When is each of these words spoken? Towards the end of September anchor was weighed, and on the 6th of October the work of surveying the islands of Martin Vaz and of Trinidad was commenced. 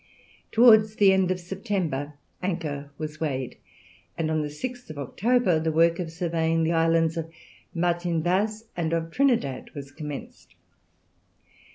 Towards 0.51 0.95
the 0.95 1.13
end 1.13 1.29
of 1.29 1.39
September 1.39 2.15
anchor 2.41 2.89
was 2.97 3.21
weighed, 3.21 3.57
and 4.17 4.31
on 4.31 4.41
the 4.41 4.47
6th 4.47 4.89
of 4.89 4.97
October 4.97 5.59
the 5.59 5.71
work 5.71 5.99
of 5.99 6.11
surveying 6.11 6.63
the 6.63 6.73
islands 6.73 7.17
of 7.17 7.29
Martin 7.71 8.23
Vaz 8.23 8.65
and 8.75 8.93
of 8.93 9.11
Trinidad 9.11 9.69
was 9.75 9.91
commenced. 9.91 10.55